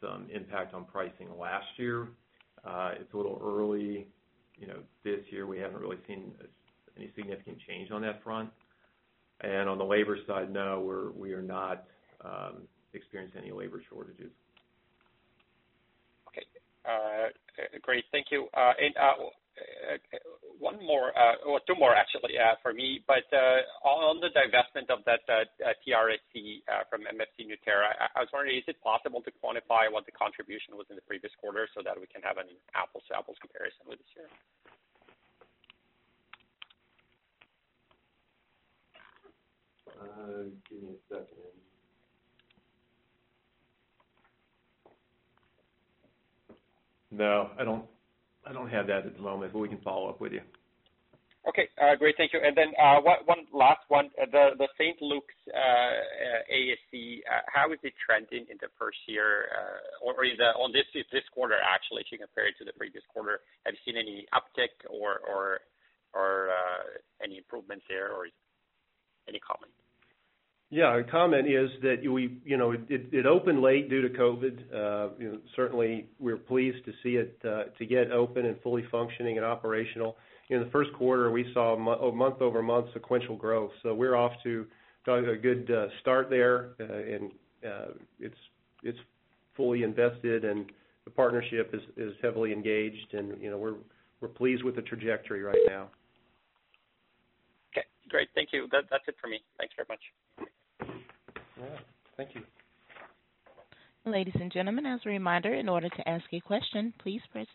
some 0.00 0.28
impact 0.32 0.74
on 0.74 0.84
pricing 0.84 1.32
last 1.40 1.68
year. 1.76 2.08
It's 3.00 3.12
a 3.12 3.16
little 3.16 3.40
early 3.40 4.06
this 5.02 5.20
year. 5.30 5.46
We 5.46 5.58
haven't 5.58 5.80
really 5.80 6.00
seen 6.06 6.32
any 6.96 7.10
significant 7.16 7.58
change 7.66 7.90
on 7.90 8.02
that 8.02 8.22
front. 8.22 8.50
And 9.40 9.68
on 9.68 9.78
the 9.78 9.84
labor 9.84 10.16
side, 10.26 10.52
no, 10.52 11.12
we 11.16 11.32
are 11.32 11.42
not 11.42 11.84
um, 12.24 12.62
experiencing 12.92 13.42
any 13.42 13.52
labor 13.52 13.82
shortages. 13.90 14.30
Okay. 16.28 16.46
Uh, 16.86 17.28
great. 17.82 18.04
Thank 18.12 18.26
you. 18.30 18.46
Uh, 18.54 18.72
and 18.80 18.94
uh, 18.96 19.28
one 20.58 20.78
more, 20.80 21.12
or 21.46 21.60
two 21.66 21.74
more 21.78 21.94
actually, 21.94 22.34
for 22.62 22.72
me. 22.72 23.04
But 23.06 23.28
uh 23.30 23.62
on 23.86 24.18
the 24.18 24.32
divestment 24.32 24.88
of 24.90 25.04
that 25.04 25.22
TRSC 25.28 26.64
from 26.88 27.02
MFC 27.04 27.46
Nueterra, 27.46 27.92
I 28.16 28.18
was 28.18 28.30
wondering, 28.32 28.58
is 28.58 28.64
it 28.66 28.80
possible 28.82 29.20
to 29.22 29.30
quantify 29.38 29.92
what 29.92 30.06
the 30.06 30.12
contribution 30.16 30.74
was 30.74 30.86
in 30.90 30.96
the 30.96 31.06
previous 31.06 31.32
quarter 31.38 31.68
so 31.74 31.82
that 31.84 32.00
we 32.00 32.06
can 32.06 32.22
have 32.22 32.38
an 32.38 32.48
apples-to-apples 32.74 33.36
comparison 33.44 33.84
with 33.86 33.98
this 33.98 34.10
year? 34.16 34.30
Uh, 40.04 40.44
give 40.68 40.82
me 40.82 40.90
a 40.90 41.14
second. 41.14 41.26
No, 47.10 47.50
I 47.58 47.64
don't 47.64 47.84
I 48.46 48.52
don't 48.52 48.68
have 48.68 48.86
that 48.88 49.06
at 49.06 49.16
the 49.16 49.22
moment, 49.22 49.52
but 49.52 49.60
we 49.60 49.68
can 49.68 49.78
follow 49.78 50.08
up 50.08 50.20
with 50.20 50.32
you. 50.32 50.40
Okay. 51.48 51.68
Uh, 51.76 51.94
great. 51.96 52.16
Thank 52.16 52.32
you. 52.32 52.40
And 52.42 52.56
then 52.56 52.72
uh, 52.80 53.00
one 53.04 53.44
last 53.52 53.84
one. 53.88 54.08
Uh, 54.20 54.24
the 54.32 54.56
the 54.58 54.68
St. 54.80 55.00
Luke's 55.00 55.34
ASC, 55.52 57.20
how 57.52 57.70
is 57.72 57.78
it 57.82 57.92
trending 58.00 58.46
in 58.50 58.56
the 58.60 58.68
first 58.78 58.98
year, 59.06 59.48
or 60.02 60.14
on 60.16 60.72
this 60.72 60.88
this 61.12 61.24
quarter, 61.32 61.54
actually, 61.60 62.00
if 62.02 62.08
you 62.10 62.18
compare 62.18 62.48
it 62.48 62.56
to 62.58 62.64
the 62.64 62.72
previous 62.72 63.04
quarter? 63.12 63.40
Have 63.64 63.74
you 63.74 63.82
seen 63.84 64.00
any 64.00 64.26
uptick 64.32 64.72
or 64.88 65.20
any 67.22 67.36
improvements 67.38 67.84
there, 67.88 68.10
or 68.12 68.26
any 69.28 69.38
comment? 69.38 69.72
Yeah. 70.74 70.96
The 70.96 71.08
comment 71.08 71.46
is 71.46 71.70
that 71.82 71.98
we 72.10 72.38
you 72.44 72.56
know 72.56 72.72
it 72.72 73.26
opened 73.26 73.62
late 73.62 73.88
due 73.88 74.02
to 74.02 74.08
COVID. 74.08 74.74
Uh, 74.74 75.36
certainly, 75.54 76.08
we're 76.18 76.36
pleased 76.36 76.84
to 76.86 76.92
see 77.00 77.10
it 77.10 77.38
uh, 77.44 77.66
to 77.78 77.86
get 77.86 78.10
open 78.10 78.44
and 78.44 78.60
fully 78.60 78.82
functioning 78.90 79.36
and 79.36 79.46
operational. 79.46 80.16
In 80.50 80.58
the 80.58 80.68
first 80.70 80.92
quarter, 80.94 81.30
we 81.30 81.48
saw 81.54 81.76
month-over-month 81.76 82.86
oh, 82.88 82.92
sequential 82.92 83.36
growth. 83.36 83.70
So 83.84 83.94
we're 83.94 84.16
off 84.16 84.32
to 84.42 84.66
a 85.06 85.36
good 85.40 85.70
uh, 85.70 85.86
start 86.00 86.28
there. 86.28 86.70
And 86.80 87.30
it's 88.18 88.98
fully 89.56 89.84
invested, 89.84 90.44
and 90.44 90.66
the 91.04 91.10
partnership 91.12 91.72
is 91.96 92.14
heavily 92.20 92.52
engaged, 92.52 93.14
and 93.14 93.40
you 93.40 93.48
know 93.48 93.58
we're 93.58 94.28
pleased 94.28 94.64
with 94.64 94.74
the 94.74 94.82
trajectory 94.82 95.42
right 95.44 95.56
now. 95.68 95.88
Okay, 97.72 97.86
great. 98.08 98.28
Thank 98.34 98.48
you. 98.52 98.66
That's 98.72 99.04
it 99.06 99.14
for 99.20 99.28
me. 99.28 99.38
Thanks 99.56 99.72
very 99.76 99.86
much. 99.88 100.50
All 101.58 101.68
right. 101.68 101.78
Thank 102.16 102.30
you. 102.34 102.42
Ladies 104.06 104.34
and 104.38 104.52
gentlemen, 104.52 104.86
as 104.86 105.00
a 105.06 105.08
reminder, 105.08 105.54
in 105.54 105.68
order 105.68 105.88
to 105.88 106.08
ask 106.08 106.24
a 106.32 106.40
question, 106.40 106.92
please 107.02 107.20
press 107.32 107.46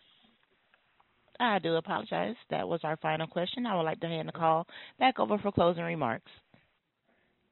I 1.40 1.58
do 1.58 1.76
apologize. 1.76 2.36
That 2.50 2.68
was 2.68 2.80
our 2.84 2.98
final 2.98 3.26
question. 3.26 3.64
I 3.64 3.74
would 3.74 3.84
like 3.84 4.00
to 4.00 4.06
hand 4.06 4.28
the 4.28 4.32
call 4.32 4.66
back 4.98 5.18
over 5.18 5.38
for 5.38 5.50
closing 5.50 5.82
remarks. 5.82 6.30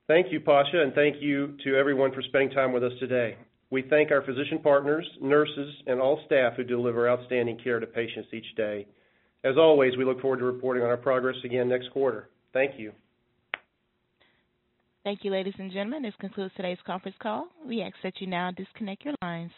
Thank 0.06 0.30
you, 0.30 0.40
Pasha, 0.40 0.82
and 0.82 0.92
thank 0.94 1.16
you 1.20 1.56
to 1.64 1.76
everyone 1.76 2.12
for 2.12 2.22
spending 2.22 2.50
time 2.50 2.72
with 2.72 2.84
us 2.84 2.92
today. 3.00 3.37
We 3.70 3.82
thank 3.82 4.11
our 4.11 4.22
physician 4.22 4.58
partners, 4.62 5.06
nurses, 5.20 5.74
and 5.87 6.00
all 6.00 6.20
staff 6.26 6.54
who 6.56 6.64
deliver 6.64 7.08
outstanding 7.08 7.58
care 7.62 7.80
to 7.80 7.87
patients 7.87 8.28
each 8.32 8.56
day. 8.56 8.87
As 9.44 9.56
always, 9.56 9.96
we 9.96 10.04
look 10.04 10.20
forward 10.20 10.38
to 10.38 10.44
reporting 10.44 10.82
on 10.82 10.88
our 10.88 10.96
progress 10.96 11.37
again 11.44 11.68
next 11.68 11.90
quarter. 11.90 12.28
Thank 12.52 12.78
you. 12.78 12.92
Thank 15.09 15.25
you, 15.25 15.31
ladies 15.31 15.55
and 15.59 15.73
gentlemen. 15.73 16.03
This 16.03 16.12
concludes 16.21 16.53
today's 16.55 16.77
conference 16.87 17.16
call. 17.18 17.47
We 17.66 17.81
ask 17.81 17.94
that 18.03 18.21
you 18.21 18.27
now 18.27 18.51
disconnect 18.51 19.07
your 19.07 19.14
lines. 19.23 19.53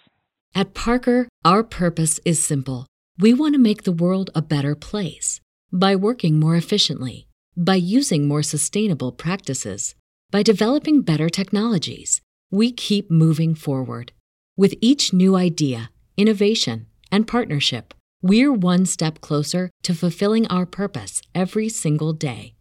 At 0.54 0.74
Parker, 0.74 1.26
our 1.44 1.64
purpose 1.64 2.20
is 2.24 2.40
simple. 2.40 2.86
We 3.18 3.34
want 3.34 3.56
to 3.56 3.60
make 3.60 3.82
the 3.82 3.90
world 3.90 4.30
a 4.32 4.42
better 4.42 4.76
place 4.76 5.40
by 5.72 5.96
working 5.96 6.38
more 6.38 6.54
efficiently, 6.54 7.26
by 7.56 7.74
using 7.74 8.28
more 8.28 8.44
sustainable 8.44 9.10
practices, 9.10 9.96
by 10.30 10.44
developing 10.44 11.02
better 11.02 11.28
technologies. 11.28 12.20
We 12.52 12.70
keep 12.70 13.10
moving 13.10 13.56
forward. 13.56 14.12
With 14.56 14.76
each 14.80 15.12
new 15.12 15.34
idea, 15.34 15.90
innovation, 16.16 16.86
and 17.10 17.26
partnership, 17.26 17.92
we're 18.22 18.52
one 18.52 18.86
step 18.86 19.20
closer 19.20 19.68
to 19.82 19.96
fulfilling 19.96 20.46
our 20.46 20.64
purpose 20.64 21.20
every 21.34 21.68
single 21.68 22.12
day. 22.12 22.54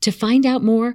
To 0.00 0.10
find 0.10 0.46
out 0.46 0.64
more, 0.64 0.94